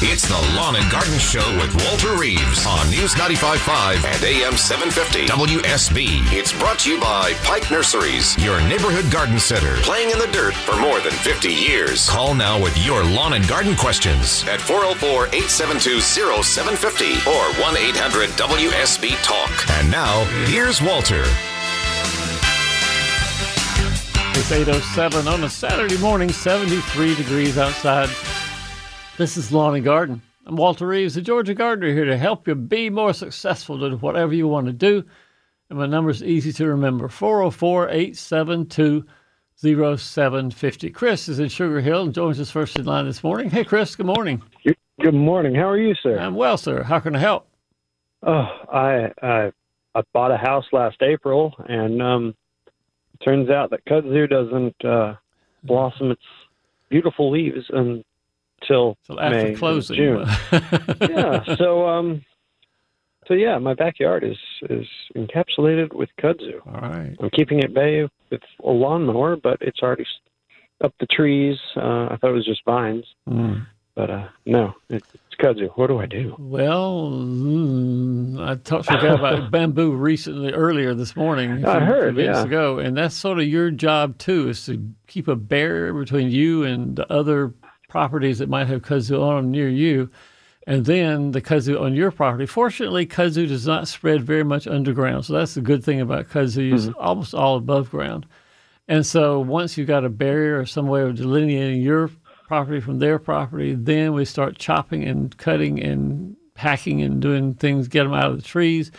[0.00, 5.26] It's the Lawn and Garden Show with Walter Reeves on News 95.5 and AM 750
[5.26, 6.22] WSB.
[6.32, 10.54] It's brought to you by Pike Nurseries, your neighborhood garden center, playing in the dirt
[10.54, 12.08] for more than 50 years.
[12.08, 18.30] Call now with your lawn and garden questions at 404 872 0750 or 1 800
[18.38, 19.50] WSB Talk.
[19.80, 21.24] And now, here's Walter.
[24.38, 28.08] It's 8.07 on a Saturday morning, 73 degrees outside.
[29.18, 30.22] This is Lawn and Garden.
[30.46, 34.32] I'm Walter Reeves, the Georgia Gardener, here to help you be more successful in whatever
[34.32, 35.02] you want to do.
[35.68, 39.04] And my number is easy to remember 404 872
[39.56, 40.90] 0750.
[40.90, 43.50] Chris is in Sugar Hill and joins us first in line this morning.
[43.50, 44.40] Hey, Chris, good morning.
[45.00, 45.52] Good morning.
[45.52, 46.16] How are you, sir?
[46.16, 46.84] I'm well, sir.
[46.84, 47.48] How can I help?
[48.22, 49.52] Oh, I I,
[49.96, 52.36] I bought a house last April, and um,
[53.24, 55.16] turns out that kudzu doesn't uh,
[55.64, 56.22] blossom its
[56.88, 57.66] beautiful leaves
[58.60, 59.96] until So after May, closing.
[59.96, 60.26] June.
[61.00, 61.56] yeah.
[61.56, 62.24] So um,
[63.26, 64.36] so yeah, my backyard is
[64.70, 66.60] is encapsulated with kudzu.
[66.66, 67.14] All right.
[67.20, 70.06] I'm keeping it bay with a lawnmower, but it's already
[70.82, 71.58] up the trees.
[71.76, 73.66] Uh, I thought it was just vines, Mm.
[73.96, 75.68] but uh, no, it, it's kudzu.
[75.76, 76.36] What do I do?
[76.38, 81.64] Well, mm, I talked to a guy about bamboo recently, earlier this morning.
[81.64, 82.44] I heard, few yeah.
[82.44, 86.62] ago, and that's sort of your job too, is to keep a barrier between you
[86.64, 87.52] and the other
[87.92, 90.10] properties that might have kudzu on them near you,
[90.66, 92.46] and then the kudzu on your property.
[92.46, 96.72] Fortunately, kudzu does not spread very much underground, so that's the good thing about kudzu.
[96.74, 97.00] It's Mm-hmm.
[97.00, 98.26] almost all above ground,
[98.86, 102.10] and so once you've got a barrier or some way of delineating your
[102.46, 107.88] property from their property, then we start chopping and cutting and hacking and doing things,
[107.88, 108.90] get them out of the trees.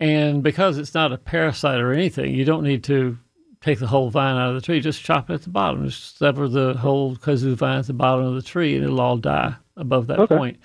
[0.00, 3.16] And because it's not a parasite or anything, you don't need to
[3.62, 4.80] take the whole vine out of the tree.
[4.80, 5.86] Just chop it at the bottom.
[5.86, 9.16] Just sever the whole kudzu vine at the bottom of the tree, and it'll all
[9.16, 10.36] die above that Okay.
[10.36, 10.58] point.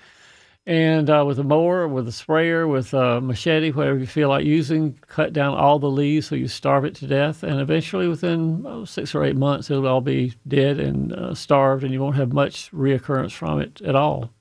[0.68, 4.44] And uh, with a mower, with a sprayer, with a machete, whatever you feel like
[4.44, 7.44] using, cut down all the leaves so you starve it to death.
[7.44, 11.84] And eventually, within oh, six or eight months, it'll all be dead and uh, starved,
[11.84, 14.32] and you won't have much reoccurrence from it at all.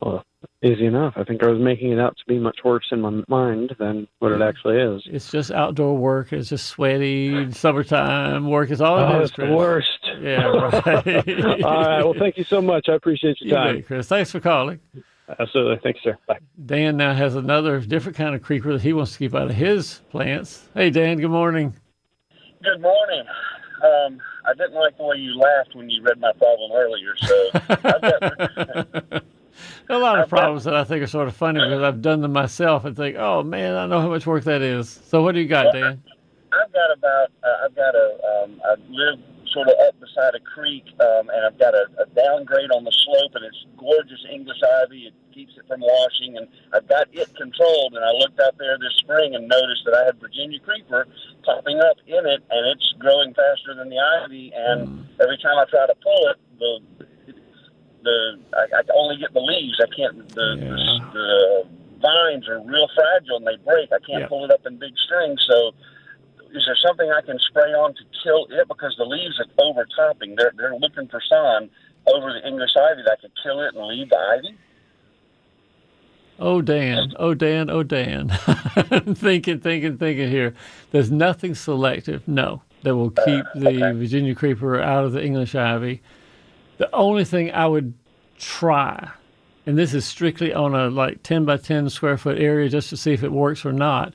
[0.00, 0.22] Well,
[0.62, 1.14] easy enough.
[1.16, 4.06] I think I was making it out to be much worse in my mind than
[4.20, 5.02] what it actually is.
[5.06, 6.32] It's just outdoor work.
[6.32, 8.70] It's just sweaty summertime work.
[8.70, 9.88] It's all it Oh, is, it's the worst.
[10.20, 11.64] Yeah, right.
[11.64, 12.04] All right.
[12.04, 12.88] Well, thank you so much.
[12.88, 13.76] I appreciate your time.
[13.76, 14.06] bet, Chris.
[14.08, 14.80] Thanks for calling.
[15.38, 15.78] Absolutely.
[15.82, 16.16] Thanks, sir.
[16.26, 16.38] Bye.
[16.66, 19.56] Dan now has another different kind of creeper that he wants to keep out of
[19.56, 20.68] his plants.
[20.74, 21.18] Hey, Dan.
[21.18, 21.74] Good morning.
[22.62, 23.24] Good morning.
[23.82, 27.50] Um, I didn't like the way you laughed when you read my problem earlier, so
[27.54, 29.22] I've got,
[29.88, 32.32] a lot of problems that I think are sort of funny because I've done them
[32.32, 35.00] myself and think, oh man, I know how much work that is.
[35.08, 36.02] So what do you got, Dan?
[36.52, 39.18] I've got about uh, I've got a um, I live
[39.52, 42.92] sort of up beside a creek, um, and I've got a, a downgrade on the
[42.92, 45.06] slope, and it's gorgeous English ivy.
[45.06, 47.94] It keeps it from washing, and I've got it controlled.
[47.94, 51.06] And I looked out there this spring and noticed that I had Virginia creeper
[51.44, 54.52] popping up in it, and it's growing faster than the ivy.
[54.54, 57.01] And every time I try to pull it, the
[58.02, 59.80] the I, I only get the leaves.
[59.80, 60.66] I can't the, Yeah.
[61.12, 61.66] the the
[62.00, 63.92] vines are real fragile and they break.
[63.92, 64.26] I can't Yeah.
[64.28, 65.40] pull it up in big strings.
[65.48, 65.72] So
[66.54, 70.34] is there something I can spray on to kill it because the leaves are overtopping?
[70.36, 71.70] They're they're looking for sun
[72.12, 74.56] over the English ivy that could kill it and leave the ivy.
[76.38, 77.12] Oh, Dan.
[77.18, 77.70] Oh, Dan.
[77.70, 78.28] Oh, Dan.
[79.14, 80.54] thinking, thinking, thinking here.
[80.90, 85.54] There's nothing selective, no, that will uh, keep the Virginia creeper out of the English
[85.54, 86.02] ivy.
[86.82, 87.94] The only thing I would
[88.40, 89.08] try,
[89.66, 92.96] and this is strictly on a like 10 by 10 square foot area just to
[92.96, 94.14] see if it works or not,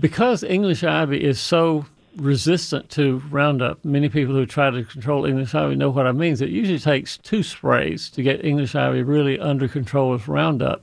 [0.00, 1.84] because English ivy is so
[2.16, 6.32] resistant to Roundup, many people who try to control English ivy know what I mean.
[6.32, 10.82] It usually takes two sprays to get English ivy really under control with Roundup.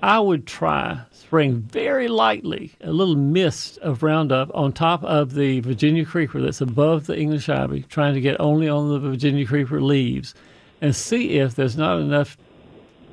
[0.00, 5.60] I would try spraying very lightly a little mist of Roundup on top of the
[5.60, 9.80] Virginia creeper that's above the English ivy, trying to get only on the Virginia creeper
[9.80, 10.34] leaves,
[10.80, 12.36] and see if there's not enough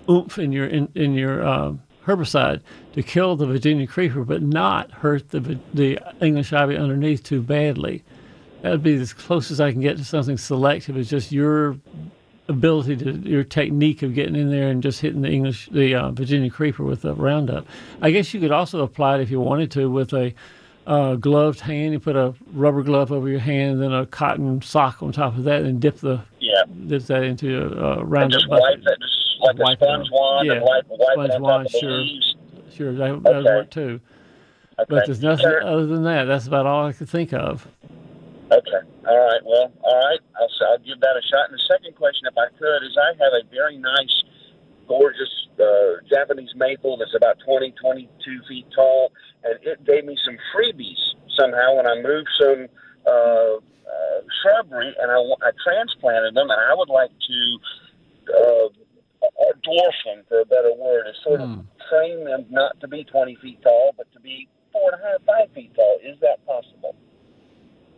[0.09, 1.73] oomph in your in, in your uh,
[2.07, 2.59] herbicide
[2.93, 8.03] to kill the Virginia creeper, but not hurt the the English ivy underneath too badly.
[8.63, 10.97] That would be as close as I can get to something selective.
[10.97, 11.77] It's just your
[12.49, 16.11] ability to your technique of getting in there and just hitting the English the uh,
[16.11, 17.65] Virginia creeper with a Roundup.
[18.01, 20.33] I guess you could also apply it if you wanted to with a
[20.85, 21.93] uh, gloved hand.
[21.93, 25.43] You put a rubber glove over your hand, then a cotton sock on top of
[25.43, 28.99] that, and dip the Yeah, dip that into a uh, and Roundup just wipe it,
[28.99, 30.11] just like Wipe a sponge on.
[30.13, 31.91] wand, Yeah, and wipe, wipe sponge wand, top of the sure.
[31.91, 32.35] leaves.
[32.73, 33.99] Sure, that, that would work too.
[34.79, 34.85] Okay.
[34.89, 36.25] But there's nothing other than that.
[36.25, 37.67] That's about all I could think of.
[38.51, 38.81] Okay.
[39.07, 39.41] All right.
[39.43, 40.19] Well, all right.
[40.39, 41.51] I'll, I'll give that a shot.
[41.51, 44.23] And the second question, if I could, is I have a very nice
[44.87, 49.11] gorgeous uh, Japanese maple that's about 20, 22 feet tall,
[49.43, 50.99] and it gave me some freebies
[51.35, 52.67] somehow when I moved some
[53.05, 57.59] uh, uh, shrubbery and I, I transplanted them, and I would like to
[58.31, 58.67] uh,
[59.67, 63.35] dwarf them, for a better word, is sort of train them not to be 20
[63.41, 65.99] feet tall, but to be four and a half, five feet tall.
[66.03, 66.95] Is that possible?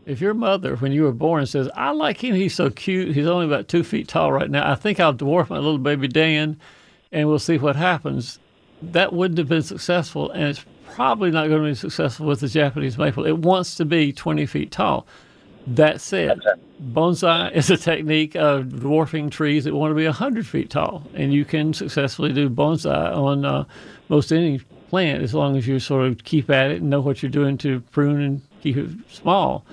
[0.10, 3.28] If your mother, when you were born, says, I like him, he's so cute, he's
[3.28, 6.60] only about two feet tall right now, I think I'll dwarf my little baby Dan
[7.12, 8.40] and we'll see what happens,
[8.82, 10.32] that wouldn't have been successful.
[10.32, 13.24] And it's probably not going to be successful with the Japanese maple.
[13.24, 15.06] It wants to be 20 feet tall.
[15.68, 16.40] That said,
[16.82, 21.04] bonsai is a technique of dwarfing trees that want to be 100 feet tall.
[21.14, 23.66] And you can successfully do bonsai on uh,
[24.08, 24.58] most any
[24.90, 27.60] plant as long as you sort of keep at it and know what you're doing
[27.60, 29.64] to prune and keep it small.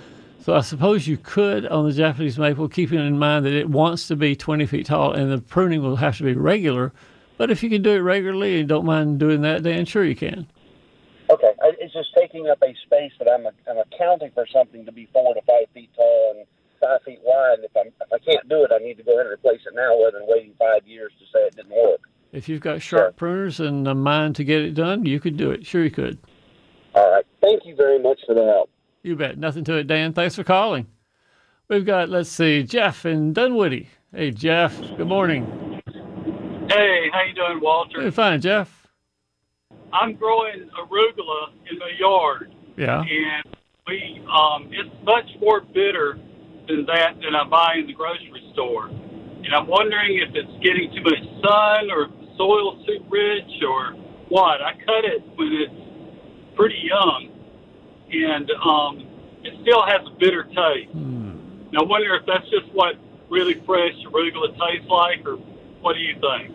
[0.46, 4.06] So I suppose you could on the Japanese maple, keeping in mind that it wants
[4.06, 6.92] to be 20 feet tall and the pruning will have to be regular.
[7.36, 10.14] But if you can do it regularly and don't mind doing that, Dan, sure you
[10.14, 10.46] can.
[11.28, 14.92] Okay, I, it's just taking up a space that I'm, I'm accounting for something to
[14.92, 16.46] be four to five feet tall and
[16.80, 17.54] five feet wide.
[17.54, 19.62] And if, I'm, if I can't do it, I need to go ahead and replace
[19.66, 22.02] it now rather than waiting five years to say it didn't work.
[22.30, 25.50] If you've got sharp pruners and a mind to get it done, you could do
[25.50, 25.66] it.
[25.66, 26.18] Sure you could.
[26.94, 28.70] All right, thank you very much for the help.
[29.06, 29.38] You bet.
[29.38, 30.12] Nothing to it, Dan.
[30.12, 30.88] Thanks for calling.
[31.68, 33.88] We've got, let's see, Jeff in Dunwoody.
[34.12, 34.76] Hey, Jeff.
[34.96, 35.44] Good morning.
[36.68, 38.02] Hey, how you doing, Walter?
[38.02, 38.88] Hey, fine, Jeff.
[39.92, 43.02] I'm growing arugula in my yard, Yeah.
[43.02, 43.56] and
[43.86, 46.18] we um, it's much more bitter
[46.66, 48.86] than that than I buy in the grocery store.
[48.88, 53.62] And I'm wondering if it's getting too much sun, or if the soil's too rich,
[53.68, 53.92] or
[54.30, 54.60] what.
[54.60, 57.30] I cut it when it's pretty young,
[58.12, 59.06] and um,
[59.42, 60.92] it still has a bitter taste.
[60.94, 62.96] And I wonder if that's just what
[63.28, 65.36] really fresh arugula tastes like, or
[65.80, 66.54] what do you think?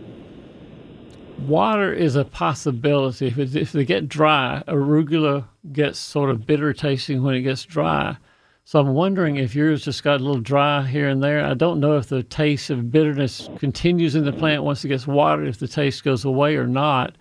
[1.48, 3.28] Water is a possibility.
[3.28, 7.64] If, it, if they get dry, arugula gets sort of bitter tasting when it gets
[7.64, 8.18] dry.
[8.64, 11.44] So I'm wondering if yours just got a little dry here and there.
[11.44, 15.08] I don't know if the taste of bitterness continues in the plant once it gets
[15.08, 17.16] watered, if the taste goes away or not.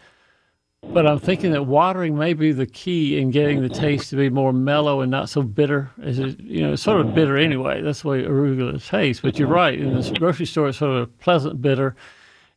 [0.82, 4.28] But I'm thinking that watering may be the key in getting the taste to be
[4.28, 5.90] more mellow and not so bitter.
[6.02, 7.80] As it, you know, it's sort of bitter anyway.
[7.82, 9.22] That's the way arugula tastes.
[9.22, 9.78] But you're right.
[9.78, 11.94] In the grocery store, it's sort of a pleasant bitter.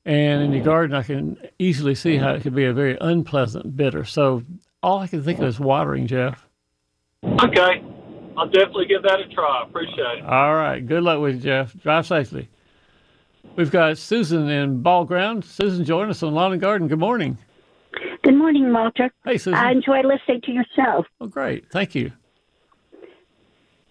[0.06, 3.78] And in your garden, I can easily see how it could be a very unpleasant
[3.78, 4.04] bitter.
[4.04, 4.44] So
[4.82, 6.48] all I can think of is watering, Jeff.
[7.24, 7.84] Okay,
[8.36, 9.64] I'll definitely give that a try.
[9.64, 10.26] Appreciate it.
[10.26, 10.86] All right.
[10.86, 11.74] Good luck with you, Jeff.
[11.82, 12.50] Drive safely.
[13.56, 15.46] We've got Susan in Ball Ground.
[15.46, 16.88] Susan, join us on Lawn and Garden.
[16.88, 17.38] Good morning.
[18.24, 19.12] Good morning, Walter.
[19.26, 19.56] Hey, Susan.
[19.56, 21.06] I enjoy listening to your show.
[21.20, 21.70] oh, great.
[21.70, 22.14] Thank you.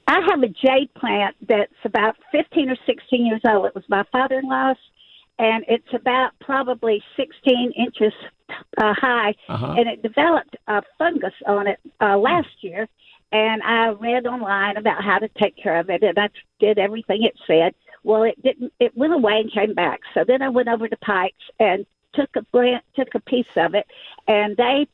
[0.06, 3.67] I have a jade plant that's about 15 or 16 years old.
[3.67, 4.79] It was my father in law's,
[5.38, 8.12] and it's about probably 16 inches
[8.79, 9.34] uh, high.
[9.50, 9.75] Uh-huh.
[9.76, 12.88] And it developed a fungus on it uh, last year.
[13.32, 17.23] And I read online about how to take care of it, and I did everything
[17.23, 17.75] it said.
[18.02, 18.73] Well, it didn't.
[18.81, 20.00] It went away and came back.
[20.14, 23.74] So then I went over to Pikes and took a branch, took a piece of
[23.74, 23.86] it,
[24.26, 24.86] and they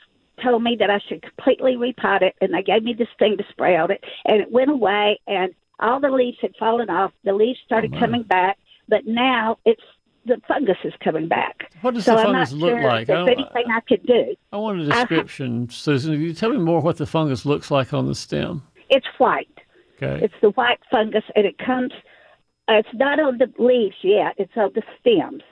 [0.43, 3.45] told me that I should completely repot it, and they gave me this thing to
[3.51, 7.13] spray on it, and it went away, and all the leaves had fallen off.
[7.25, 7.99] The leaves started my.
[7.99, 9.83] coming back, but now it's
[10.27, 11.73] the fungus is coming back.
[11.81, 13.09] What does so the fungus look sure like?
[13.09, 14.35] If I anything I could do.
[14.53, 16.13] I want a description, Susan.
[16.13, 18.63] Can you tell me more what the fungus looks like on the stem?
[18.91, 19.49] It's white.
[19.97, 20.25] Okay.
[20.25, 21.93] It's the white fungus, and it comes.
[22.69, 24.35] Uh, it's not on the leaves yet.
[24.37, 25.43] It's on the stems,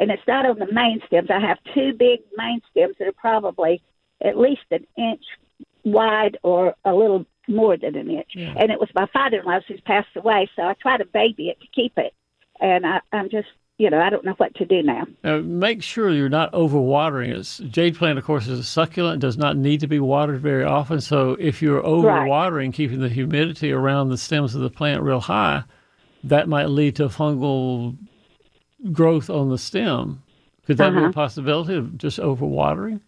[0.00, 1.28] and it's not on the main stems.
[1.30, 3.82] I have two big main stems that are probably
[4.24, 5.22] at least an inch
[5.84, 8.30] wide or a little more than an inch.
[8.34, 8.54] Yeah.
[8.56, 11.66] And it was my father-in-law's who's passed away, so I try to baby it to
[11.74, 12.14] keep it.
[12.60, 15.06] And I, I'm just, you know, I don't know what to do now.
[15.22, 17.70] Now, make sure you're not overwatering it.
[17.70, 21.02] Jade plant, of course, is a succulent, does not need to be watered very often.
[21.02, 25.64] So if you're overwatering, keeping the humidity around the stems of the plant real high,
[26.24, 27.96] that might lead to fungal
[28.92, 30.22] growth on the stem.
[30.66, 31.12] Could that be a Uh-huh.
[31.12, 33.00] possibility of just overwatering?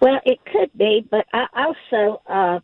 [0.00, 2.60] Well, it could be, but I also uh,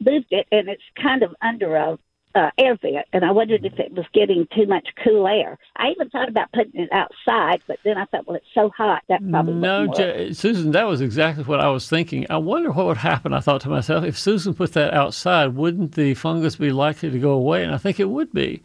[0.00, 1.98] moved it, and it's kind of under a
[2.34, 5.58] uh, air vent, and I wondered if it was getting too much cool air.
[5.76, 9.02] I even thought about putting it outside, but then I thought, well, it's so hot
[9.08, 9.84] that probably No.
[9.84, 12.26] Ja- Susan, that was exactly what I was thinking.
[12.30, 13.32] I wonder what would happen.
[13.32, 17.18] I thought to myself, if Susan put that outside, wouldn't the fungus be likely to
[17.18, 17.64] go away?
[17.64, 18.62] And I think it would be.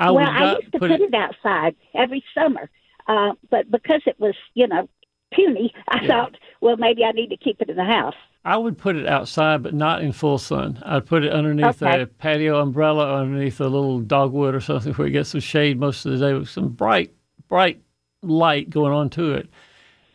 [0.00, 1.00] I well, I used to put it.
[1.02, 2.70] it outside every summer,
[3.06, 4.88] uh, but because it was, you know,
[5.32, 6.08] puny, I Yeah.
[6.08, 8.14] thought, well, maybe I need to keep it in the house.
[8.44, 10.82] I would put it outside, but not in full sun.
[10.86, 12.02] I'd put it underneath Okay.
[12.02, 16.06] a patio umbrella, underneath a little dogwood or something, where you get some shade most
[16.06, 17.12] of the day with some bright,
[17.48, 17.82] bright
[18.22, 19.50] light going on to it.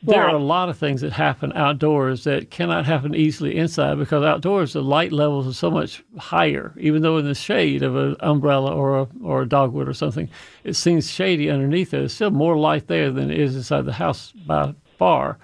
[0.06, 4.24] There are a lot of things that happen outdoors that cannot happen easily inside because
[4.24, 6.74] outdoors the light levels are so much higher.
[6.80, 10.30] Even though in the shade of an umbrella or a, or a dogwood or something,
[10.64, 11.98] it seems shady underneath it.
[11.98, 15.38] There's still more light there than it is inside the house by far.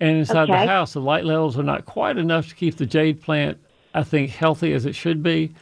[0.00, 3.20] And inside the house, the light levels are not quite enough to keep the jade
[3.20, 3.58] plant,
[3.94, 5.54] I think, healthy as it should be.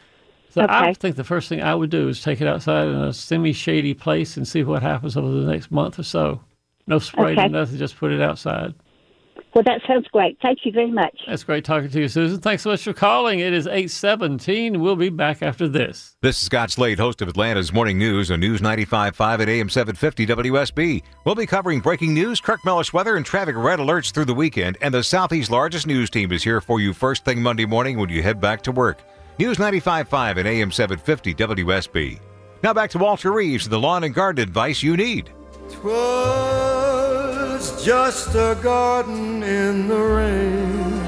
[0.49, 3.13] So I think the first thing I would do is take it outside in a
[3.13, 6.41] semi-shady place and see what happens over the next month or so.
[6.89, 7.47] No spray, no Okay.
[7.47, 8.73] nothing, just put it outside.
[9.53, 10.37] Well, that sounds great.
[10.43, 11.21] Thank you very much.
[11.25, 12.39] That's great talking to you, Susan.
[12.39, 13.39] Thanks so much for calling.
[13.39, 14.79] It is 817.
[14.79, 16.15] We'll be back after this.
[16.21, 20.27] This is Scott Slade, host of Atlanta's Morning News on News 95.5 at AM 750
[20.27, 21.01] WSB.
[21.25, 24.77] We'll be covering breaking news, Kirk Mellish weather, and traffic red alerts through the weekend.
[24.81, 28.09] And the Southeast's largest news team is here for you first thing Monday morning when
[28.09, 29.01] you head back to work.
[29.39, 32.19] News 95.5 at AM 750 WSB.
[32.61, 35.31] Now back to Walter Reeves the lawn and garden advice you need.
[35.71, 41.01] 'Twas just a garden in the rain,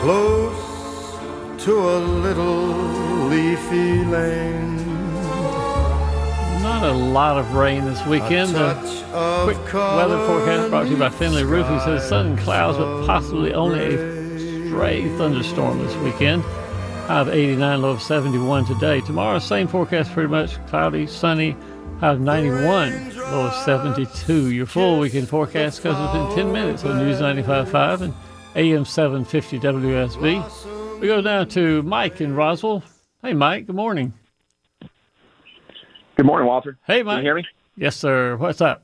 [0.00, 1.14] close
[1.64, 2.66] to a little
[3.28, 4.76] leafy lane.
[6.62, 8.50] Not a lot of rain this weekend.
[8.50, 12.26] A The touch of quick weather forecast brought to you by Finley Roofing says sun
[12.26, 16.44] and clouds, but possibly only a stray thunderstorm this weekend.
[17.08, 19.00] High of 89, low of 71 today.
[19.00, 21.56] Tomorrow, same forecast pretty much cloudy, sunny,
[22.00, 24.50] high of 91, low of 72.
[24.50, 28.14] Your full weekend forecast comes within 10 minutes on News 95.5 and
[28.56, 31.00] AM 750 WSB.
[31.00, 32.82] We go now to Mike in Roswell.
[33.22, 34.12] Hey, Mike, good morning.
[36.16, 36.76] Good morning, Walter.
[36.86, 37.16] Hey, Can Mike.
[37.18, 37.46] you hear me?
[37.74, 38.36] Yes, sir.
[38.36, 38.82] What's up?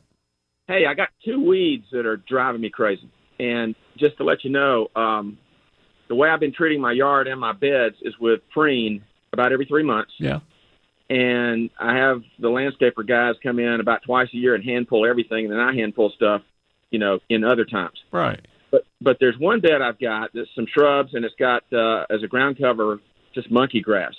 [0.66, 3.10] Hey, I got two weeds that are driving me crazy.
[3.38, 5.36] And just to let you know, um,
[6.08, 9.66] the way I've been treating my yard and my beds is with preen about every
[9.66, 10.12] three months.
[10.18, 10.40] Yeah.
[11.10, 15.06] And I have the landscaper guys come in about twice a year and hand pull
[15.06, 16.42] everything, and then I hand pull stuff,
[16.90, 17.98] you know, in other times.
[18.10, 18.40] Right.
[18.70, 22.22] But but there's one bed I've got that's some shrubs, and it's got uh, as
[22.22, 23.00] a ground cover
[23.34, 24.14] just monkey grass.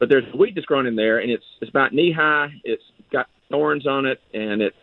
[0.00, 2.48] But there's a weed that's grown in there, and it's it's about knee high.
[2.64, 2.82] It's
[3.12, 4.76] got thorns on it, and it's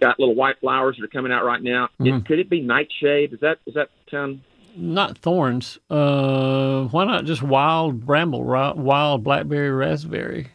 [0.00, 1.88] got little white flowers that are coming out right now.
[2.00, 2.20] Mhm.
[2.20, 3.32] It, could it be nightshade?
[3.32, 4.40] Is that is that sound?
[4.76, 5.78] Not thorns.
[5.88, 10.48] Uh, why not just wild bramble, wild blackberry, raspberry?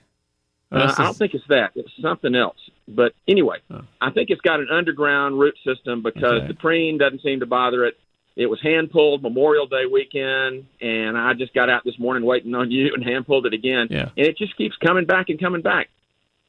[0.72, 1.72] Uh, I don't think it's that.
[1.76, 2.58] It's something else.
[2.88, 3.82] But anyway, Oh.
[4.02, 6.48] I think it's got an underground root system because Okay.
[6.48, 7.98] the preen doesn't seem to bother it.
[8.36, 12.54] It was hand pulled Memorial Day weekend, and I just got out this morning waiting
[12.54, 13.88] on you and hand pulled it again.
[13.90, 14.10] Yeah.
[14.18, 15.88] And it just keeps coming back and coming back.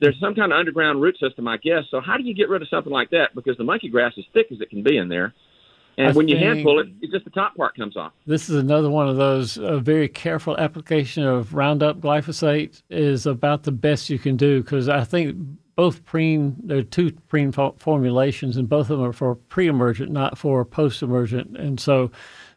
[0.01, 1.85] There's some kind of underground root system, I guess.
[1.91, 3.35] So how do you get rid of something like that?
[3.35, 5.33] Because the monkey grass is thick as it can be in there.
[5.99, 8.13] And I when you hand pull it, it's just the top part comes off.
[8.27, 13.63] This is another one of those uh, very careful application of Roundup glyphosate is about
[13.63, 15.37] the best you can do because I think
[15.75, 20.37] both preen there are two preen formulations and both of them are for pre-emergent, not
[20.37, 22.11] for post-emergent, and so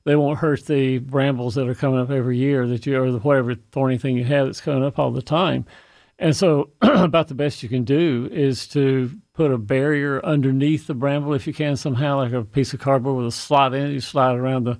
[0.06, 3.20] they won't hurt the brambles that are coming up every year that you or the
[3.20, 5.66] whatever thorny thing you have that's coming up all the time.
[6.18, 10.94] And so, about the best you can do is to put a barrier underneath the
[10.94, 13.94] bramble if you can somehow, like a piece of cardboard with a slot in it.
[13.94, 14.78] You slide around the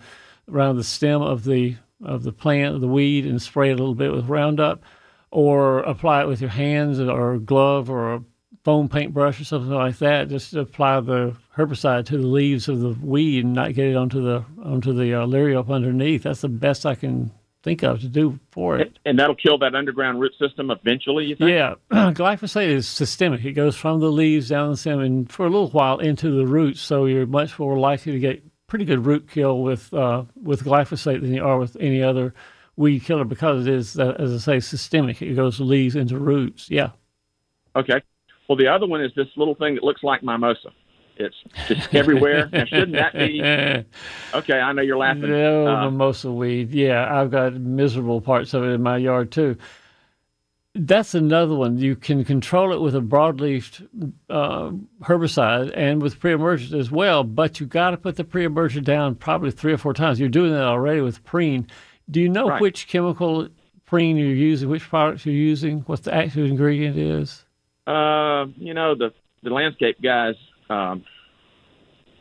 [0.52, 3.96] around the stem of the of the plant, the weed, and spray it a little
[3.96, 4.84] bit with Roundup,
[5.32, 8.24] or apply it with your hands or a glove or a
[8.66, 10.28] foam paintbrush or something like that.
[10.28, 14.22] Just apply the herbicide to the leaves of the weed and not get it onto
[14.22, 15.26] the onto the uh,
[15.72, 16.24] underneath.
[16.24, 17.32] That's the best I can
[17.64, 18.98] think of to do for it.
[19.06, 21.52] And that'll kill that underground root system eventually, you think?
[21.52, 23.44] Yeah, glyphosate is systemic.
[23.44, 26.48] It goes from the leaves down the stem and for a little while into the
[26.48, 26.82] roots.
[26.82, 31.22] So you're much more likely to get pretty good root kill with uh, with glyphosate
[31.22, 32.34] than you are with any other
[32.78, 35.22] weed killer because it is, uh, as I say, systemic.
[35.22, 36.70] It goes leaves into roots.
[36.70, 36.92] Yeah.
[37.76, 38.02] Okay.
[38.48, 40.72] Well, the other one is this little thing that looks like mimosa.
[41.20, 41.36] It's
[41.68, 42.48] just everywhere.
[42.52, 43.42] now, shouldn't that be?
[44.38, 45.24] Okay, I know you're laughing.
[45.30, 46.72] No, Uh, mimosa weed.
[46.72, 49.58] Yeah, I've got miserable parts of it in my yard too.
[50.76, 51.78] That's another one.
[51.80, 53.86] You can control it with a broadleaf
[54.30, 54.70] uh,
[55.04, 59.52] herbicide and with pre-emergent as well, but you got to put the pre-emergent down probably
[59.52, 60.20] three or four times.
[60.20, 61.68] You're doing that already with preen.
[62.12, 62.62] Do you know Right.
[62.62, 63.50] which chemical
[63.86, 67.44] preen you're using, which products you're using, what the active ingredient is?
[67.88, 69.12] Uh, you know the
[69.42, 70.36] the landscape guys.
[70.70, 71.04] Um,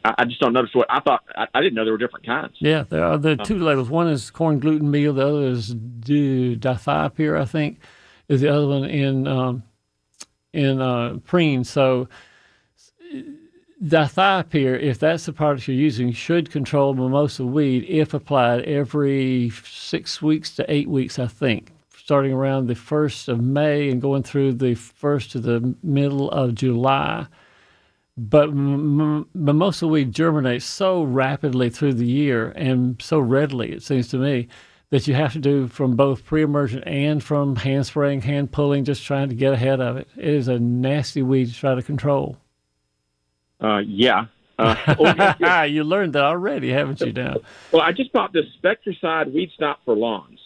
[0.04, 1.24] I, I just don't notice what I thought.
[1.36, 2.54] I, I didn't know there were different kinds.
[2.58, 3.90] Yeah, there are the two labels.
[3.90, 5.12] One is corn gluten meal.
[5.12, 7.80] The other is di- dithiopyr, I think,
[8.28, 9.62] is the other one in um,
[10.52, 11.64] in uh, preen.
[11.64, 12.08] So
[13.82, 20.22] dithiopyr, if that's the product you're using, should control mimosa weed if applied every six
[20.22, 24.54] weeks to eight weeks, I think, starting around the first of May and going through
[24.54, 27.26] the first to the middle of July
[28.18, 34.08] But m- mimosa weed germinates so rapidly through the year and so readily, it seems
[34.08, 34.48] to me,
[34.90, 39.04] that you have to do from both pre-emergent and from hand spraying, hand pulling, just
[39.04, 40.08] trying to get ahead of it.
[40.16, 42.38] It is a nasty weed to try to control.
[43.62, 44.26] Uh, yeah.
[44.58, 45.64] Uh, oh, yeah, yeah.
[45.64, 47.12] you learned that already, haven't you?
[47.12, 47.36] Now,
[47.70, 50.40] Well, I just bought this Spectracide weed stop for lawns.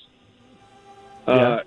[1.26, 1.61] Uh, Yeah.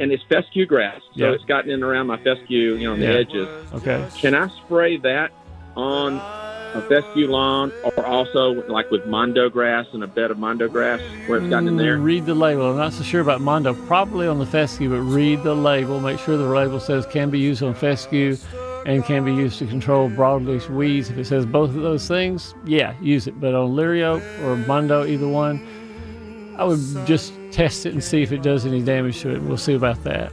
[0.00, 1.32] And it's fescue grass, so Yeah.
[1.32, 3.12] it's gotten in around my fescue, you know, on the Yeah.
[3.12, 3.72] edges.
[3.74, 4.08] okay.
[4.18, 5.30] Can I spray that
[5.76, 6.14] on
[6.74, 11.00] a fescue lawn, or also like with mondo grass and a bed of mondo grass
[11.26, 11.98] where it's gotten in there?
[11.98, 12.70] Mm, Read the label.
[12.70, 13.74] I'm not so sure about Mondo.
[13.86, 16.00] Probably on the fescue, but read the label.
[16.00, 18.36] Make sure the label says can be used on fescue
[18.86, 21.10] and can be used to control broadleaf weeds.
[21.10, 23.38] If it says both of those things, yeah, use it.
[23.38, 25.60] But on Lirio or Mondo, either one,
[26.58, 29.42] I would just test it and see if it does any damage to it.
[29.42, 30.32] We'll see about that.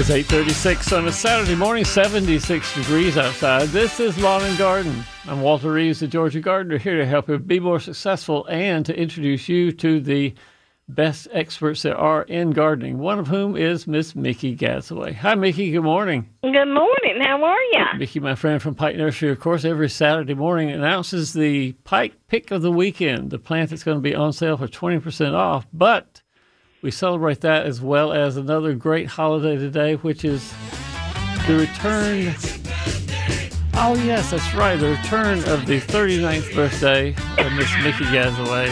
[0.00, 3.68] It's 8:36 on a Saturday morning, 76 degrees outside.
[3.68, 5.04] This is Lawn and Garden.
[5.28, 8.98] I'm Walter Reeves, the Georgia Gardener, here to help you be more successful and to
[8.98, 10.32] introduce you to the
[10.88, 12.96] best experts there are in gardening.
[12.96, 15.16] One of whom is Miss Mickey Gasaway.
[15.16, 15.70] Hi, Mickey.
[15.70, 16.30] Good morning.
[16.42, 17.20] Good morning.
[17.20, 17.98] How are you?
[17.98, 22.50] Mickey, my friend from Pike Nursery, of course, every Saturday morning announces the Pike Pick
[22.50, 25.66] of the Weekend, the plant that's going to be on sale for 20% off.
[25.74, 26.22] But
[26.82, 30.52] we celebrate that as well as another great holiday today, which is
[31.46, 32.34] the return.
[33.74, 34.76] Oh, yes, that's right.
[34.76, 38.68] The return of the 39th birthday of Miss Mickey Gasaway.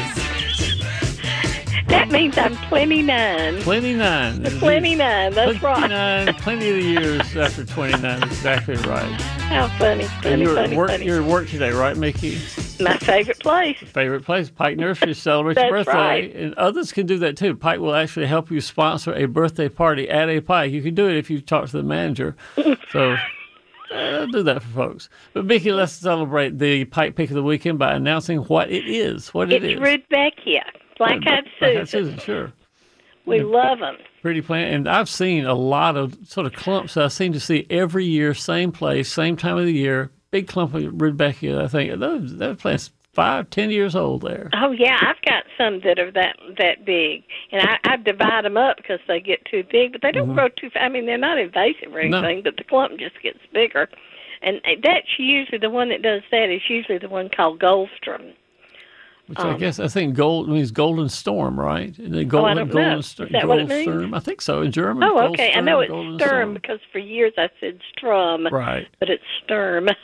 [1.89, 3.63] That means I'm 29.
[3.63, 4.43] 29.
[4.59, 5.79] 29, that's right.
[5.79, 8.23] 29, plenty of years after 29.
[8.25, 9.21] Exactly right.
[9.49, 11.07] How funny, And you're funny, work, funny.
[11.07, 12.39] you're at work today, right, Mickey?
[12.81, 13.79] My favorite place.
[13.79, 15.93] favorite place, Pike Nursery, celebrate your birthday.
[15.93, 16.35] right.
[16.35, 17.55] And others can do that too.
[17.57, 20.73] Pike will actually help you sponsor a birthday party at a Pike.
[20.73, 22.37] You can do it if you talk to the manager.
[22.91, 23.17] So
[23.95, 25.09] uh, do that for folks.
[25.33, 29.33] But Mickey, let's celebrate the Pike Pick of the Weekend by announcing what it is.
[29.35, 29.81] What it It's is.
[29.81, 30.63] Rudbeckia,
[30.99, 31.87] black-eyed Black-eyed Susan.
[31.87, 32.53] Susan, sure.
[33.27, 33.97] We love them.
[34.23, 34.75] Pretty plant.
[34.75, 38.07] And I've seen a lot of sort of clumps that I seem to see every
[38.07, 40.11] year, same place, same time of the year.
[40.31, 41.99] Big clump of Rudbeckia, I think.
[41.99, 44.51] Those, that plant's five, ten years old there.
[44.53, 48.57] Oh yeah, I've got some that are that that big, and I, I divide them
[48.59, 50.71] up because they get too big, but they don't grow too.
[50.79, 52.11] I mean, they're not invasive or Mm-hmm.
[52.11, 52.19] No.
[52.23, 53.89] anything, but the clump just gets bigger,
[54.43, 58.35] and that's usually the one that does that is usually the one called Goldstrom.
[59.29, 61.95] Which I guess I think gold means golden storm, right?
[61.95, 62.73] The golden, Oh, I don't know.
[62.75, 64.15] golden Is stor- that what it means?
[64.15, 65.03] I think so in German.
[65.05, 65.53] Oh, okay.
[65.53, 66.55] I know it's Sturm storm.
[66.55, 68.87] because for years I said Strum, Right.
[69.01, 69.89] but it's Sturm.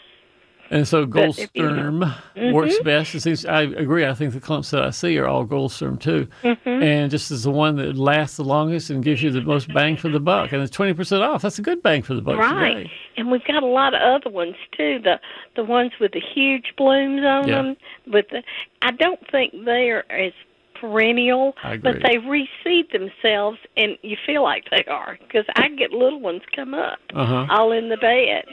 [0.75, 3.15] And so you- Goldsturm works best.
[3.15, 4.05] It seems, I agree.
[4.05, 6.27] I think the clumps that I see are all Goldsturm too.
[6.43, 6.69] Mm-hmm.
[6.83, 9.97] And just is the one that lasts the longest and gives you the most bang
[9.97, 10.53] for the buck.
[10.53, 11.43] And it's 20% off.
[11.43, 12.75] That's a good bang for the buck Right.
[12.75, 12.93] today.
[13.17, 14.99] And we've got a lot of other ones too.
[15.03, 15.21] The
[15.57, 17.55] the ones with the huge blooms on Yeah.
[17.63, 17.77] them.
[18.09, 18.43] With the,
[18.83, 20.33] I don't think they are as
[20.81, 26.21] perennial, but they reseed themselves, and you feel like they are because I get little
[26.21, 27.47] ones come up Uh-huh.
[27.49, 28.45] all in the bed.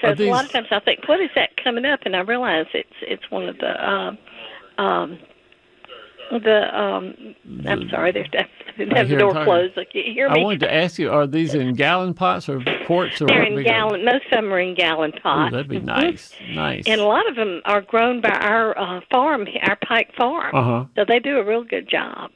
[0.00, 2.00] So it's a lot of times I think, what is that coming up?
[2.04, 4.18] And I realize it's it's one of the um
[4.78, 5.18] um
[6.30, 7.34] the um
[7.66, 8.46] I'm sorry, there's I
[8.78, 9.76] didn't have the door closed.
[9.76, 10.40] Like you hear me?
[10.40, 13.56] I wanted to ask you, are these in gallon pots or quarts or They're in
[13.56, 13.70] big are they?
[13.70, 14.04] gallon.
[14.04, 15.52] Most of them are in gallon Ooh, pots.
[15.52, 15.84] that'd be Mhm.
[15.86, 16.34] nice.
[16.54, 16.84] Nice.
[16.86, 20.54] And a lot of them are grown by our uh, farm, our Pike Farm.
[20.54, 20.84] Uh-huh.
[20.94, 22.30] So they do a real good job.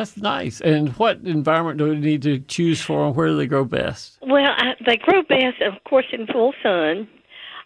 [0.00, 0.62] That's nice.
[0.62, 4.16] And what environment do we need to choose for and where do they grow best?
[4.22, 7.06] Well, I, they grow best, of course, in full sun.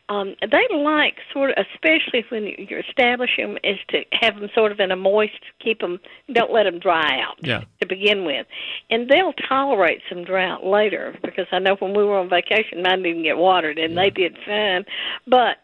[0.09, 4.73] Um, they like sort of, especially when you establish them, is to have them sort
[4.73, 6.01] of in a moist, keep them,
[6.33, 7.63] don't let them dry out Yeah.
[7.81, 8.49] to begin with,
[8.91, 13.03] and they'll tolerate some drought later because I know when we were on vacation, mine
[13.05, 14.85] didn't get watered, and they did fine.
[15.29, 15.59] But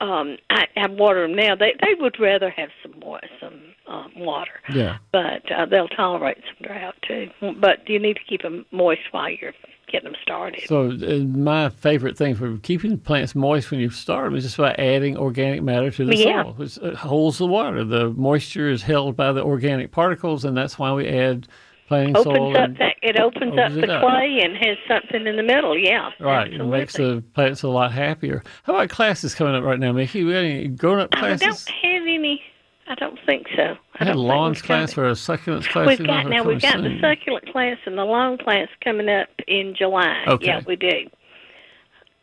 [0.00, 1.54] um, I, I water them now.
[1.54, 4.96] They they would rather have some more some um, water, Yeah.
[5.12, 7.30] but uh, they'll tolerate some drought too.
[7.60, 9.52] But you need to keep them moist while you're
[9.92, 10.62] getting them started.
[10.66, 14.56] So uh, my favorite thing for keeping plants moist when you start them is just
[14.56, 16.42] by adding organic matter to the Yeah.
[16.44, 16.50] soil.
[16.62, 17.84] It's- It holds the water.
[17.84, 21.46] The moisture is held by the organic particles, and that's why we add
[21.86, 22.36] planting soil.
[22.52, 24.00] Opens up and- that it opens, up it the up.
[24.02, 25.76] clay and has something in the middle.
[25.78, 28.42] Yeah, Right, it makes the plants a lot happier.
[28.62, 30.24] How about classes coming up right now, Mickey?
[30.24, 31.42] We got any grown up classes?
[31.42, 31.68] I don't
[31.98, 32.42] have any.
[32.86, 33.76] I don't think so.
[33.94, 34.94] I had a lawns class it.
[34.94, 35.86] for a succulents class.
[35.86, 36.42] We've got now.
[36.42, 40.24] We've got coming the succulent class and the lawn class coming up in July.
[40.26, 40.46] Okay.
[40.46, 41.08] Yeah, we do.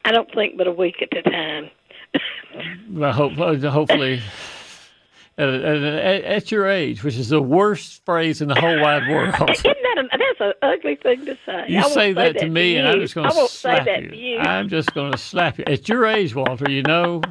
[0.06, 1.70] I don't think but a week at a time.
[2.90, 4.22] Well, hope, hopefully,
[5.38, 5.84] at, at,
[6.26, 9.34] at, your age, which is the worst phrase in the whole wide world.
[9.50, 11.66] Isn't that a, that's an ugly thing to say?
[11.70, 13.86] You won't say that to me, and I'm just going I to won't say slap
[13.86, 14.10] that you.
[14.10, 14.38] to you.
[14.40, 15.64] I'm just going to slap you.
[15.68, 17.22] At your age, Walter, you know,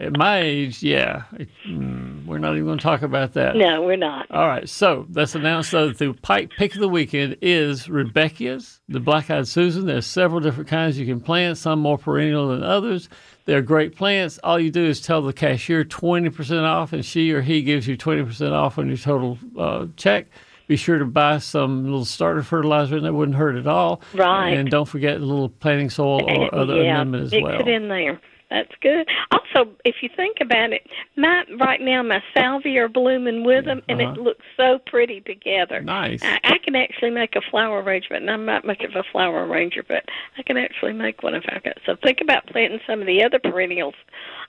[0.00, 1.24] at my age, yeah,
[1.68, 3.54] mm, we're not even going to talk about that.
[3.54, 4.30] No, we're not.
[4.30, 8.80] All right, so let's announce though that the Pike pick of the weekend is Rudbeckias,
[8.88, 9.86] the black-eyed Susan.
[9.86, 13.10] There's several different kinds you can plant, some more perennial than others.
[13.44, 14.38] They're great plants.
[14.42, 17.96] All you do is tell the cashier 20% off, and she or he gives you
[17.96, 20.28] 20% off on your total uh, check.
[20.66, 24.00] Be sure to buy some little starter fertilizer, and that wouldn't hurt at all.
[24.14, 24.50] Right.
[24.50, 27.60] And don't forget a little planting soil or other yeah, amendment as mix well.
[27.60, 28.20] it in there.
[28.50, 29.08] That's good.
[29.30, 30.82] Also, if you think about it,
[31.16, 34.12] my right now my salvia are blooming with them, and uh-huh.
[34.12, 35.80] it looks so pretty together.
[35.80, 36.20] Nice.
[36.22, 39.46] I, I can actually make a flower arrangement, and I'm not much of a flower
[39.46, 40.04] arranger, but
[40.36, 41.78] I can actually make one if I got.
[41.86, 43.94] So think about planting some of the other perennials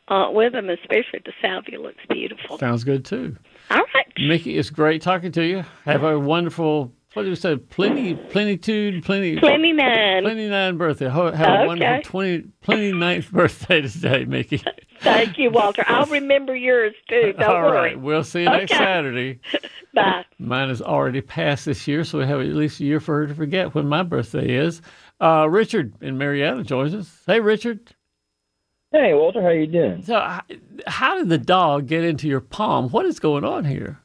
[0.08, 2.58] uh, with them, especially the salvia looks beautiful.
[2.58, 3.38] Sounds good too.
[3.70, 4.08] All right.
[4.18, 5.64] Mickey, it's great talking to you.
[5.86, 10.24] Have a wonderful, what did you say, plenty, plenitude, plenty, Plenty nine.
[10.24, 11.10] plenty nine birthday.
[11.10, 11.68] Have a Okay.
[11.68, 14.64] wonderful 20, plenty ninth birthday today, Mickey.
[15.02, 15.84] Thank you, Walter.
[15.88, 17.34] I'll remember yours too.
[17.34, 17.72] Don't All worry.
[17.76, 19.40] right, we'll see you next Saturday.
[19.94, 20.24] Bye.
[20.40, 23.28] Mine has already passed this year, so we have at least a year for her
[23.28, 24.82] to forget when my birthday is.
[25.20, 27.24] Uh, Richard in Marietta joins us.
[27.28, 27.94] Hey, Richard.
[28.92, 30.04] Hey, Walter, how you doing?
[30.04, 30.20] So,
[30.88, 32.90] how did the dog get into your palm?
[32.90, 34.00] What is going on here?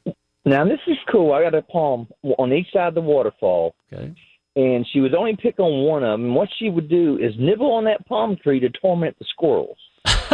[0.47, 1.33] Now this is cool.
[1.33, 2.07] I got a palm
[2.37, 3.75] on each side of the waterfall.
[3.91, 4.15] Okay.
[4.55, 6.25] And she would only pick on one of them.
[6.27, 9.77] And what she would do is nibble on that palm tree to torment the squirrels.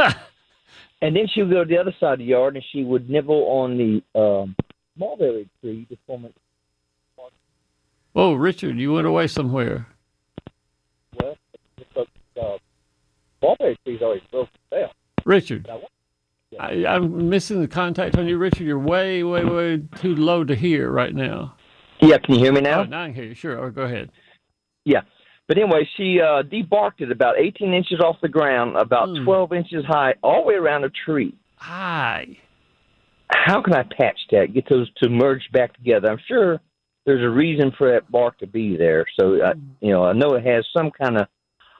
[1.02, 3.10] and then she would go to the other side of the yard and she would
[3.10, 4.56] nibble on the um,
[4.96, 6.36] mulberry tree to torment.
[8.14, 9.88] Whoa, Richard, you went away somewhere.
[11.20, 11.36] Well,
[11.96, 12.06] the
[12.40, 12.58] uh,
[13.42, 14.90] mulberry tree's already broken down.
[15.26, 15.68] Richard,
[16.60, 18.64] I, I'm missing the contact on you, Richard.
[18.66, 21.56] You're way, way, way too low to hear right now.
[22.02, 22.82] Yeah, can you hear me now?
[22.82, 23.36] Oh, now I can hear you.
[23.36, 23.64] Sure.
[23.64, 24.12] Oh, go ahead.
[24.86, 25.02] Yeah.
[25.48, 29.24] But anyway, she uh, debarked it about 18 inches off the ground, about Hmm.
[29.26, 31.34] 12 inches high, all the way around a tree.
[31.58, 32.38] Hi.
[33.30, 36.10] How can I patch that, get those to merge back together?
[36.10, 36.60] I'm sure
[37.06, 39.06] there's a reason for that bark to be there.
[39.20, 41.28] So, I, you know, I know it has some kind of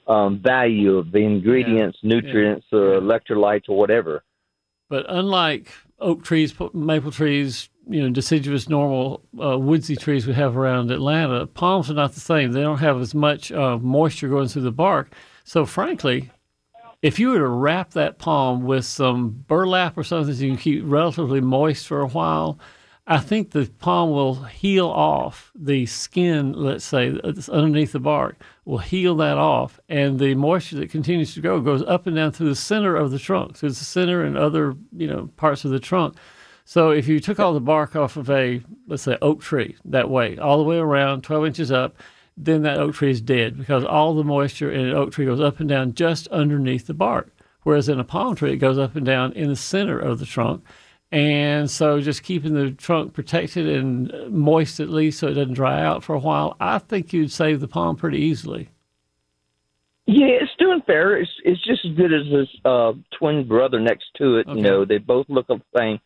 [0.08, 4.24] um, value of the ingredients, nutrients, uh, electrolytes, or whatever.
[4.94, 10.56] But unlike oak trees, maple trees, you know, deciduous, normal uh, woodsy trees we have
[10.56, 12.52] around Atlanta, palms are not the same.
[12.52, 15.12] They don't have as much uh, moisture going through the bark.
[15.46, 16.30] So, frankly,
[17.02, 20.60] if you were to wrap that palm with some burlap or something so you can
[20.60, 22.60] keep relatively moist for a while,
[23.06, 28.42] I think the palm will heal off the skin, let's say, that's underneath the bark,
[28.64, 29.78] will heal that off.
[29.90, 33.12] And the moisture that continues to grow goes up and down through the center of
[33.12, 36.16] the trunk, through the center and other, you know, parts of the trunk.
[36.64, 40.10] So if you took all the bark off of a, let's say, oak tree that
[40.10, 41.98] way, all the way around, 12 inches up,
[42.38, 45.42] then that oak tree is dead because all the moisture in an oak tree goes
[45.42, 47.36] up and down just underneath the bark.
[47.64, 50.26] Whereas in a palm tree, it goes up and down in the center of the
[50.26, 50.64] trunk.
[51.14, 55.80] And so just keeping the trunk protected and moist at least so it doesn't dry
[55.84, 58.70] out for a while, I think you'd save the palm pretty easily.
[60.08, 61.16] Yeah, it's doing fair.
[61.18, 64.48] It's it's just as good as this uh, twin brother next to it.
[64.48, 64.58] Okay.
[64.58, 66.00] You know, they both look the same.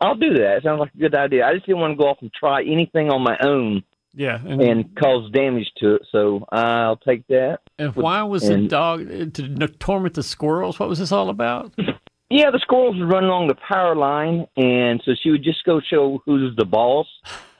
[0.00, 0.58] I'll do that.
[0.58, 1.44] It sounds like a good idea.
[1.44, 3.82] I just didn't want to go off and try anything on my own
[4.14, 4.40] Yeah.
[4.44, 6.02] and, cause damage to it.
[6.12, 7.58] So I'll take that.
[7.78, 10.78] And why was the dog to torment the squirrels?
[10.80, 11.72] What was this all about?
[12.32, 15.80] Yeah, the squirrels would run along the power line, and so she would just go
[15.80, 17.06] show who's the boss,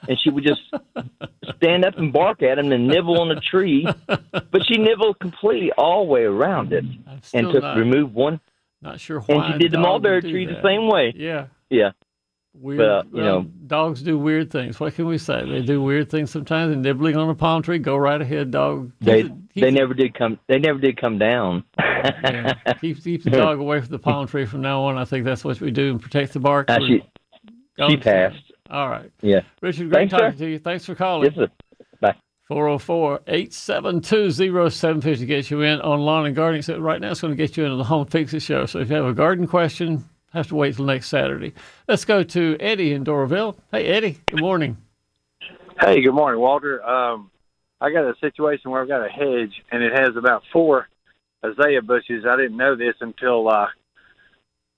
[0.09, 0.61] and she would just
[1.57, 3.87] stand up and bark at him and nibble on the tree.
[4.07, 6.85] But she nibbled completely all the way around it,
[7.33, 8.39] and took not- remove one.
[8.81, 9.35] Not sure why.
[9.35, 10.61] And she did the mulberry tree that.
[10.61, 11.13] the same way.
[11.15, 11.45] Yeah.
[11.69, 11.91] Yeah.
[12.55, 14.79] Weird, But, you know- dogs do weird things.
[14.79, 15.43] What can we say?
[15.43, 16.71] They do weird things sometimes.
[16.73, 18.91] And nibbling on a palm tree, go right ahead, dog.
[19.01, 20.39] They Keep they never did come.
[20.47, 21.63] They never did come down.
[21.79, 24.97] yeah, keep, keep the dog away from the palm tree from now on.
[24.97, 26.69] I think that's what we do and protect the bark.
[26.69, 27.03] Uh, she
[27.89, 28.51] she passed.
[28.69, 29.11] All right.
[29.21, 29.41] Yeah.
[29.61, 30.45] Richard, great Thanks, talking sir.
[30.45, 30.59] to you.
[30.59, 31.25] Thanks for calling.
[31.25, 31.47] Yes, sir.
[32.01, 32.15] Bye.
[32.47, 34.31] 404 872
[34.69, 36.61] 0750 gets you in on lawn and gardening.
[36.61, 38.65] So right now, it's going to get you into the Home Fix It show.
[38.65, 41.53] So if you have a garden question, have to wait till next Saturday.
[41.87, 43.57] Let's go to Eddie in Doraville.
[43.71, 44.19] Hey, Eddie.
[44.27, 44.77] Good morning.
[45.79, 46.83] Hey, good morning, Walter.
[46.83, 47.31] Um,
[47.79, 50.87] I got a situation where I've got a hedge, and it has about four
[51.43, 52.25] azalea bushes.
[52.27, 53.67] I didn't know this until uh,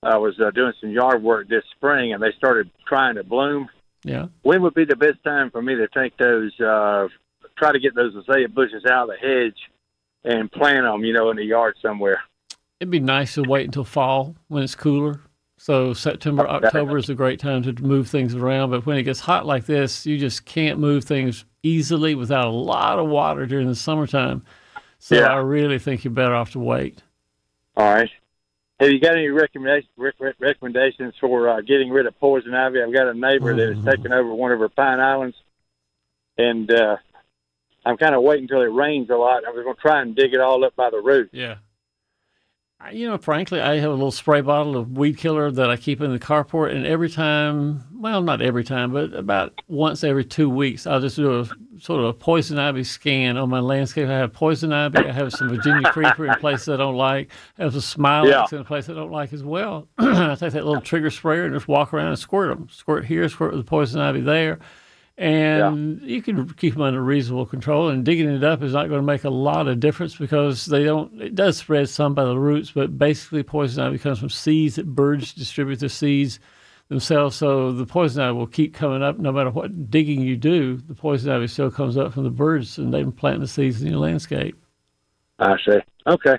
[0.02, 3.68] I was uh, doing some yard work this spring, and they started trying to bloom.
[4.04, 4.26] Yeah.
[4.42, 7.08] When would be the best time for me to take those, uh,
[7.58, 9.58] try to get those azalea bushes out of the hedge
[10.24, 12.20] and plant them, you know, in the yard somewhere?
[12.78, 15.20] It'd be nice to wait until fall when it's cooler.
[15.66, 18.70] So September, October is a great time to move things around.
[18.70, 22.50] But when it gets hot like this, you just can't move things easily without a
[22.50, 24.44] lot of water during the summertime.
[25.00, 25.34] So Yeah.
[25.34, 27.02] I really think you're better off to wait.
[27.76, 28.08] All right.
[28.78, 32.80] Have you got any recommendations rec- rec- recommendations for uh, getting rid of poison ivy?
[32.80, 35.36] I've got a neighbor that has taken over one of her pine islands,
[36.38, 36.96] and uh,
[37.84, 39.44] I'm kind of waiting until it rains a lot.
[39.44, 41.30] I was going to try and dig it all up by the root.
[41.32, 41.56] Yeah.
[42.92, 46.00] You know, frankly, I have a little spray bottle of weed killer that I keep
[46.02, 50.48] in the carport, and every time, well, not every time, but about once every two
[50.50, 51.46] weeks, I'll just do a
[51.80, 54.06] sort of a poison ivy scan on my landscape.
[54.08, 57.62] I have poison ivy, I have some Virginia creeper in places I don't like, I
[57.62, 58.44] have some smilax Yeah.
[58.52, 59.88] in a place I don't like as well.
[59.98, 62.68] I take that little trigger sprayer and just walk around and squirt them.
[62.70, 64.58] Squirt here, squirt with the poison ivy there.
[65.18, 67.88] And you can keep them under reasonable control.
[67.88, 70.84] And digging it up is not going to make a lot of difference because they
[70.84, 71.22] don't.
[71.22, 74.94] It does spread some by the roots, but basically poison ivy comes from seeds that
[74.94, 76.38] birds distribute the seeds
[76.88, 77.34] themselves.
[77.34, 80.76] So the poison ivy will keep coming up no matter what digging you do.
[80.76, 83.88] The poison ivy still comes up from the birds, and they plant the seeds in
[83.88, 84.54] your landscape.
[85.38, 85.78] I see.
[86.06, 86.36] Okay.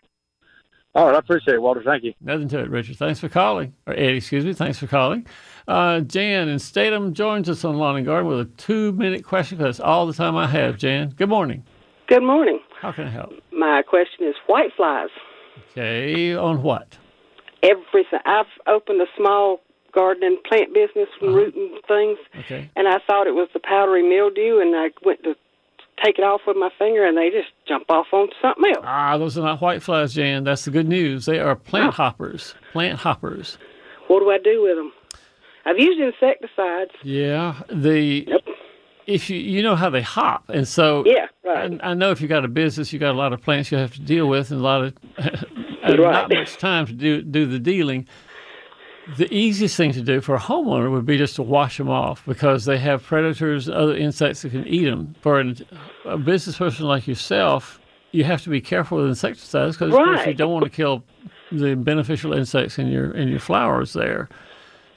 [0.93, 1.15] All right.
[1.15, 1.81] I appreciate it, Walter.
[1.83, 2.13] Thank you.
[2.21, 2.97] Nothing to it, Richard.
[2.97, 3.73] Thanks for calling.
[3.87, 4.53] Or Eddie, excuse me.
[4.53, 5.25] Thanks for calling.
[5.67, 9.57] Uh, Jan in Statham joins us on Lawn and Garden with a two minute question
[9.57, 11.09] because that's all the time I have, Jan.
[11.09, 11.63] Good morning.
[12.07, 12.59] Good morning.
[12.79, 13.33] How can I help?
[13.51, 15.09] My question is white flies.
[15.71, 16.97] Okay, on what?
[17.63, 18.19] Everything.
[18.25, 19.59] I've opened a small
[19.93, 22.69] garden and plant business from rooting things, Okay.
[22.75, 25.33] and I thought it was the powdery mildew, and I went to
[26.03, 28.85] take it off with my finger, and they just jump off onto something else.
[28.87, 30.43] Ah, those are not white flies, Jan.
[30.45, 31.25] That's the good news.
[31.25, 32.53] They are plant hoppers.
[32.71, 33.57] Plant hoppers.
[34.07, 34.93] What do I do with them?
[35.67, 36.91] I've used insecticides.
[37.03, 37.61] Yeah.
[37.69, 38.41] The
[39.05, 41.79] if you you know how they hop, and so Yeah, right.
[41.81, 43.77] I, I know if you got a business, you got a lot of plants you
[43.77, 44.93] have to deal with, and a lot of
[45.83, 48.07] and not much time to do do the dealing.
[49.17, 52.25] The easiest thing to do for a homeowner would be just to wash them off
[52.25, 55.15] because they have predators, other insects that can eat them.
[55.21, 55.57] For an,
[56.03, 57.79] a business person like yourself,
[58.11, 61.03] you have to be careful with insecticides because of course you don't want to kill
[61.53, 64.27] the beneficial insects in your in your flowers there.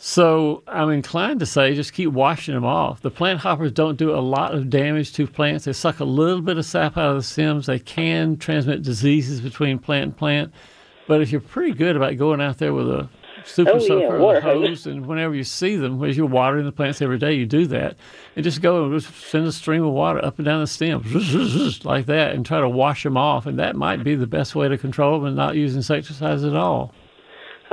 [0.02, 3.02] So I'm inclined to say just keep washing them off.
[3.02, 5.66] The plant hoppers don't do a lot of damage to plants.
[5.66, 7.66] They suck a little bit of sap out of the stems.
[7.66, 10.54] They can transmit diseases between plant and plant.
[11.06, 13.10] But if you're pretty good about going out there with a
[13.44, 14.68] super Oh, yeah, soaker or a hose.
[14.68, 17.66] hose, and whenever you see them, as you're watering the plants every day, you do
[17.66, 17.96] that,
[18.36, 21.02] and just go and just send a stream of water up and down the stem
[21.84, 23.44] like that, and try to wash them off.
[23.44, 26.56] And that might be the best way to control them and not use insecticides at
[26.56, 26.94] all.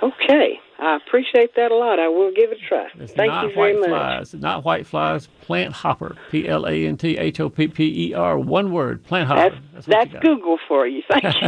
[0.04, 0.60] Okay.
[0.80, 2.00] I appreciate that a lot.
[2.00, 2.88] I will give it a try.
[3.00, 3.90] It's Thank you very white much.
[3.90, 4.34] flies.
[4.36, 5.28] Not white flies.
[5.42, 6.16] Plant hopper.
[6.30, 8.38] P L A N T H O P P E R.
[8.38, 9.04] One word.
[9.04, 9.58] Plant hopper.
[9.74, 10.20] That's, what you.
[10.20, 11.02] Google for you.
[11.10, 11.30] Thank you.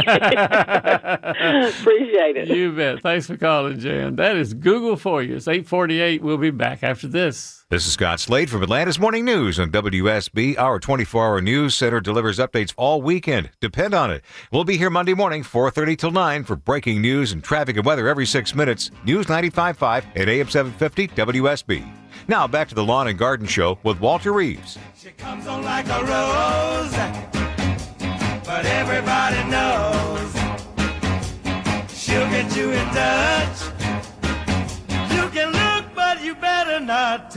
[1.68, 2.48] Appreciate it.
[2.48, 3.02] You bet.
[3.02, 4.16] Thanks for calling, Jan.
[4.16, 5.36] That is Google for you.
[5.36, 6.22] It's 848.
[6.22, 7.59] We'll be back after this.
[7.70, 10.58] This is Scott Slade from Atlanta's Morning News on WSB.
[10.58, 13.50] Our 24-hour news center delivers updates all weekend.
[13.60, 14.24] Depend on it.
[14.50, 18.08] We'll be here Monday morning, 4.30 till 9 for breaking news and traffic and weather
[18.08, 18.90] every six minutes.
[19.04, 21.88] News 95.5 at AM 750 WSB.
[22.26, 24.76] Now back to the Lawn and Garden Show with Walter Reeves.
[24.96, 26.90] She comes on like a rose,
[28.44, 30.32] but everybody knows
[31.88, 33.79] she'll get you in touch.
[36.90, 37.36] Touch.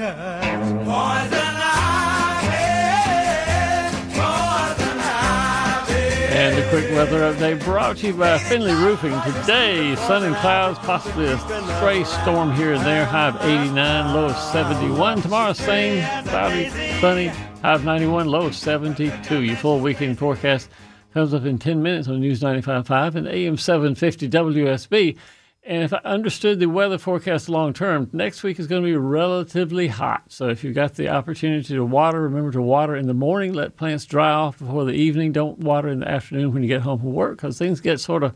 [6.35, 9.13] And the quick weather update brought to you by Finley Roofing.
[9.21, 11.37] Today, sun and clouds, possibly a
[11.77, 13.05] stray storm here and there.
[13.05, 15.21] High of 89, low of 71.
[15.21, 19.43] Tomorrow, same, cloudy, sunny, high of 91, low of 72.
[19.43, 20.69] Your full weekend forecast
[21.13, 25.17] comes up in 10 minutes on News 95.5 and AM 750 WSB.
[25.65, 28.97] And if I understood the weather forecast long term, next week is going to be
[28.97, 30.23] relatively hot.
[30.27, 33.53] So if you've got the opportunity to water, remember to water in the morning.
[33.53, 35.31] Let plants dry off before the evening.
[35.31, 38.23] Don't water in the afternoon when you get home from work because things get sort
[38.23, 38.35] of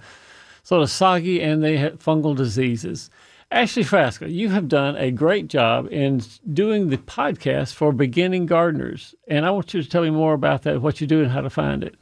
[0.64, 3.10] sort of soggy and they have fungal diseases.
[3.50, 9.16] Ashley Frasca, you have done a great job in doing the podcast for beginning gardeners,
[9.30, 11.40] and I want you to tell me more about that, what you do, and how
[11.40, 11.96] to find it.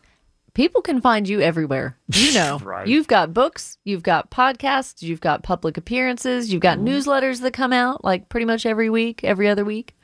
[0.56, 1.98] People can find you everywhere.
[2.12, 2.88] You know, Right.
[2.88, 6.88] you've got books, you've got podcasts, you've got public appearances, you've got mm-hmm.
[6.88, 9.96] newsletters that come out like pretty much every week, every other week.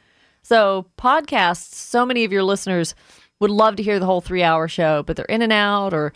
[0.43, 2.93] So, podcasts, so many of your listeners
[3.39, 6.13] would love to hear the whole three hour show, but they're in and out, or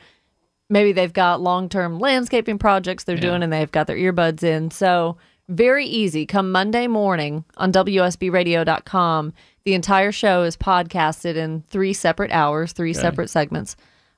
[0.69, 4.69] maybe they've got long term landscaping projects they're doing and they've got their earbuds in.
[4.71, 5.17] So,
[5.47, 6.25] very easy.
[6.25, 9.33] Come Monday morning on WSBradio.com.
[9.63, 12.99] The entire show is podcasted in three separate hours, three Okay.
[12.99, 13.75] separate segments.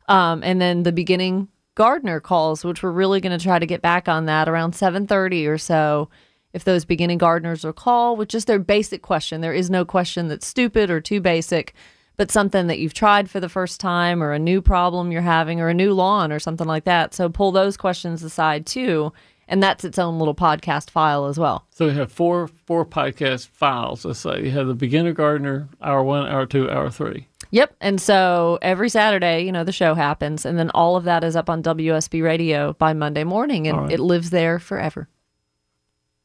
[0.08, 3.82] Um, and then the beginning gardener calls, which we're really going to try to get
[3.82, 6.10] back on that around 7:30 or so.
[6.54, 10.28] If those beginning gardeners will call with just their basic question, there is no question
[10.28, 11.76] that's stupid or too basic,
[12.16, 15.62] but something that you've tried for the first time or a new problem you're having
[15.62, 17.14] or a new lawn or something like that.
[17.14, 19.14] So pull those questions aside too,
[19.48, 21.68] and that's its own little podcast file as well.
[21.70, 24.04] So we have four four podcast files.
[24.04, 27.28] Let's say you have the beginner gardener, hour one, hour two, hour three.
[27.52, 27.76] Yep.
[27.82, 31.36] And so every Saturday, you know, the show happens, and then all of that is
[31.36, 33.92] up on WSB Radio by Monday morning, and right.
[33.92, 35.08] it lives there forever.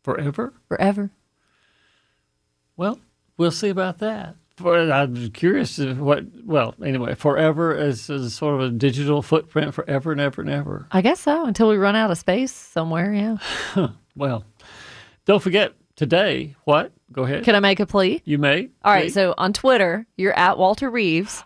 [0.03, 0.53] Forever?
[0.69, 1.11] Forever.
[2.77, 2.99] Well,
[3.37, 4.37] we'll see about that.
[4.57, 6.25] For, I'm curious what.
[6.45, 10.87] Well, anyway, forever is, is sort of a digital footprint forever and ever and ever.
[10.93, 13.37] I guess so, until we run out of space somewhere, yeah.
[14.15, 14.45] Well,
[15.25, 16.55] don't forget today.
[16.65, 16.93] What?
[17.13, 17.45] Go ahead.
[17.45, 18.23] Can I make a plea?
[18.25, 18.71] You may.
[18.85, 19.15] All right, Please.
[19.15, 21.45] so on Twitter, you're at Walter Reeves,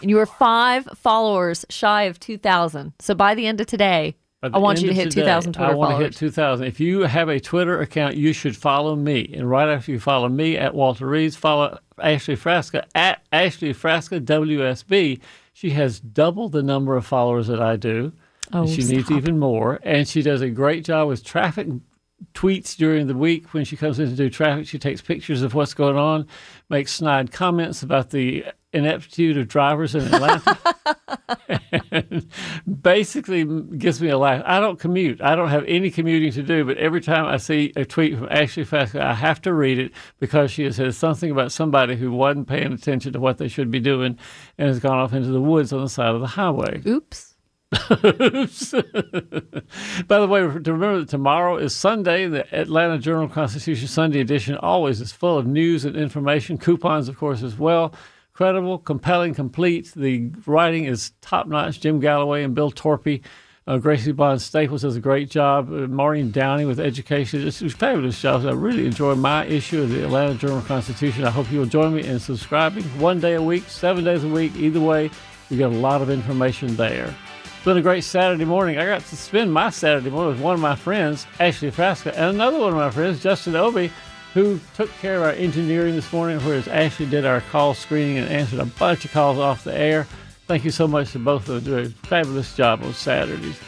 [0.00, 2.92] and you are five followers shy of 2,000.
[2.98, 5.74] So by the end of today, I want you to hit today, 2,000 Twitter I
[5.74, 6.16] want followers.
[6.16, 6.66] to hit 2,000.
[6.66, 9.32] If you have a Twitter account, you should follow me.
[9.34, 14.20] And right after you follow me at Walter Reeves, follow Ashley Frasca at Ashley Frasca
[14.20, 15.20] WSB.
[15.54, 18.12] She has double the number of followers that I do.
[18.52, 19.80] Oh, and she needs even more.
[19.82, 21.66] And she does a great job with traffic
[22.34, 24.66] tweets during the week when she comes in to do traffic.
[24.66, 26.26] She takes pictures of what's going on,
[26.68, 30.58] makes snide comments about the ineptitude of drivers in Atlanta.
[31.90, 32.28] and
[32.82, 33.44] basically
[33.78, 34.42] gives me a laugh.
[34.44, 35.20] I don't commute.
[35.20, 38.28] I don't have any commuting to do, but every time I see a tweet from
[38.30, 42.12] Ashley Frasca, I have to read it because she has said something about somebody who
[42.12, 44.18] wasn't paying attention to what they should be doing
[44.58, 46.82] and has gone off into the woods on the side of the highway.
[46.86, 47.25] Oops.
[47.72, 47.78] By
[50.20, 52.28] the way, to remember that tomorrow is Sunday.
[52.28, 57.16] The Atlanta Journal Constitution Sunday edition always is full of news and information, coupons, of
[57.16, 57.92] course, as well.
[58.34, 59.92] Credible, compelling, complete.
[59.96, 61.80] The writing is top notch.
[61.80, 63.22] Jim Galloway and Bill Torpy.
[63.66, 65.68] Uh, Gracie Bond Staples does a great job.
[65.68, 67.44] Uh, Maureen Downey with education.
[67.44, 68.46] It's a fabulous job.
[68.46, 71.24] I really enjoy my issue of the Atlanta Journal Constitution.
[71.24, 74.54] I hope you'll join me in subscribing one day a week, seven days a week.
[74.54, 75.10] Either way,
[75.50, 77.12] you get a lot of information there.
[77.66, 78.78] Been a great Saturday morning.
[78.78, 82.36] I got to spend my Saturday morning with one of my friends, Ashley Frasca, and
[82.36, 83.90] another one of my friends, Justin Obi,
[84.34, 88.28] who took care of our engineering this morning, whereas Ashley did our call screening and
[88.28, 90.06] answered a bunch of calls off the air.
[90.46, 91.86] Thank you so much to both of them.
[91.86, 93.58] A fabulous job on Saturdays.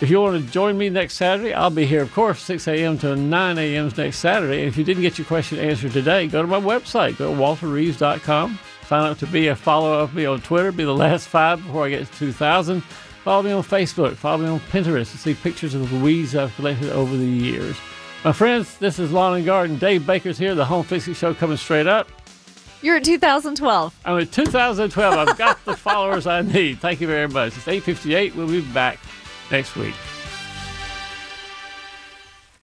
[0.00, 2.98] If you want to join me next Saturday, I'll be here, of course, 6 a.m.
[2.98, 3.92] to 9 a.m.
[3.96, 4.62] next Saturday.
[4.62, 7.40] And if you didn't get your question answered today, go to my website, go to
[7.40, 8.58] walterreeves.com.
[8.88, 11.86] Sign up to be a follower of me on Twitter, be the last five before
[11.86, 12.82] I get to 2,000.
[13.24, 16.54] Follow me on Facebook, follow me on Pinterest to see pictures of the weeds I've
[16.56, 17.74] collected over the years.
[18.22, 19.78] My friends, this is Lawn and Garden.
[19.78, 22.06] Dave Baker's here, the Home Fixing Show coming straight up.
[22.82, 23.98] You're at 2012.
[24.04, 25.14] I'm at 2012.
[25.14, 26.80] I've got the followers I need.
[26.80, 27.56] Thank you very much.
[27.56, 28.34] It's 8:58.
[28.34, 28.98] We'll be back
[29.50, 29.94] next week.